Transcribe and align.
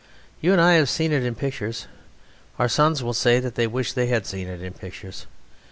You 0.41 0.51
and 0.51 0.59
I 0.59 0.73
have 0.77 0.89
seen 0.89 1.11
it 1.11 1.23
in 1.23 1.35
pictures. 1.35 1.85
Our 2.57 2.67
sons 2.67 3.03
will 3.03 3.13
say 3.13 3.39
that 3.39 3.53
they 3.53 3.67
wish 3.67 3.93
they 3.93 4.07
had 4.07 4.25
seen 4.25 4.47
it 4.47 4.59
in 4.63 4.73
pictures. 4.73 5.27